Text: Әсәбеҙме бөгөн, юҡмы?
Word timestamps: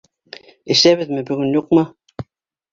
Әсәбеҙме 0.77 1.27
бөгөн, 1.29 1.53
юҡмы? 1.61 1.87